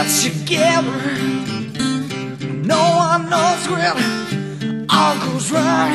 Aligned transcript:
gets 0.00 0.24
together. 0.24 1.02
No 2.64 2.82
one 2.96 3.28
knows 3.28 3.68
when 3.68 4.86
all 4.88 5.16
goes 5.18 5.50
wrong. 5.52 5.92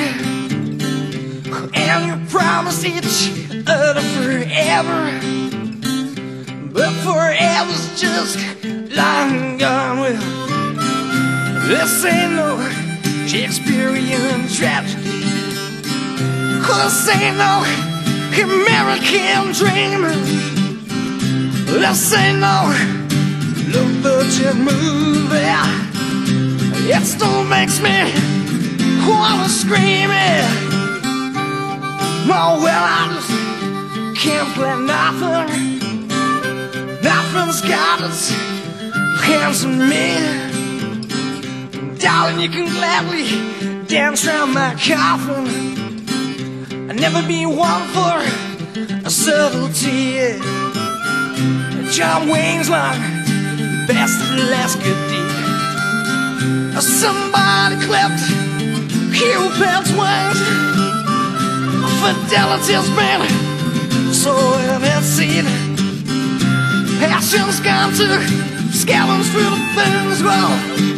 And 1.74 2.06
you 2.08 2.30
promise 2.30 2.86
each 2.86 3.32
other 3.68 4.02
forever. 4.02 5.20
But 6.74 6.92
forever's 7.04 8.00
just 8.00 8.38
long 8.96 9.58
gone. 9.58 10.00
Well, 10.00 10.22
this 11.68 12.06
ain't 12.06 12.34
no 12.34 12.60
Shakespearean 13.28 14.48
tragedy. 14.50 15.04
This 16.62 17.10
ain't 17.10 17.38
no 17.38 17.64
American 18.34 19.54
dream. 19.54 20.65
This 21.78 22.14
ain't 22.14 22.40
no 22.40 22.74
low 23.74 23.88
budget 24.02 24.56
movie. 24.56 25.46
It 26.88 27.04
still 27.06 27.44
makes 27.44 27.80
me 27.82 28.12
wanna 29.08 29.50
scream 29.50 30.10
it. 30.12 30.46
Oh 32.28 32.60
well, 32.64 32.84
I 32.84 33.12
just 33.14 33.32
can't 34.24 34.50
play 34.56 34.76
nothing. 34.80 35.48
Nothing's 37.04 37.62
got 37.62 38.02
its 38.02 38.30
hands 39.22 39.66
on 39.66 39.78
me. 39.78 40.16
Darling, 42.00 42.40
you 42.40 42.50
can 42.50 42.68
gladly 42.74 43.26
dance 43.86 44.26
around 44.26 44.54
my 44.54 44.76
coffin. 44.76 45.48
I'll 46.90 46.96
never 46.96 47.22
be 47.28 47.46
one 47.46 47.88
for 47.90 48.22
a 49.06 49.10
subtlety. 49.10 50.40
John 51.92 52.28
Wayne's 52.30 52.70
line, 52.70 53.00
best 53.88 54.20
the 54.30 54.44
last 54.52 54.78
good 54.84 55.00
deed. 55.10 56.82
Somebody 56.82 57.76
clipped 57.86 58.22
Cupid's 59.14 59.92
wings. 59.96 60.40
Fidelity's 62.02 62.90
been 62.96 63.46
its 64.84 65.06
seed. 65.06 65.46
Passion's 67.00 67.60
gone 67.60 67.94
to 67.94 68.08
scallops 68.72 69.30
through 69.30 69.50
the 69.50 69.62
things. 69.76 70.24
Well, 70.24 70.95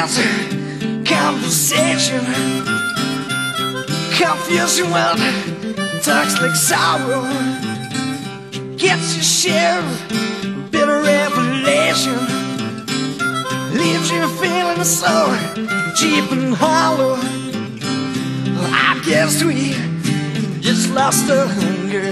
Comments, 0.00 1.04
conversation, 1.06 2.24
confusion 4.16 4.90
talks 6.00 6.40
like 6.40 6.56
sorrow. 6.56 7.22
Gets 8.78 9.14
your 9.14 9.22
share 9.22 9.78
of 9.78 10.70
bitter 10.70 11.02
revelation, 11.02 12.16
leaves 13.76 14.10
you 14.10 14.26
feeling 14.40 14.84
so 14.84 15.36
cheap 15.96 16.32
and 16.32 16.54
hollow. 16.54 17.18
I 18.72 19.02
guess 19.04 19.44
we 19.44 19.72
just 20.62 20.94
lost 20.94 21.26
the 21.26 21.46
hunger. 21.46 22.08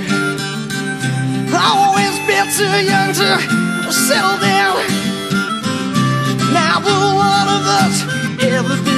Always 1.56 2.18
been 2.26 2.48
too 2.52 2.84
young 2.84 3.14
to 3.14 3.90
settle 3.90 4.38
down. 4.40 5.07
Now 6.52 6.80
will 6.80 7.16
one 7.16 7.48
of 7.48 7.64
us 7.66 8.02
ever 8.42 8.82
be? 8.84 8.97